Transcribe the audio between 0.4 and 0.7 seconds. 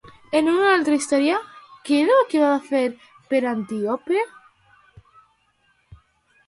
una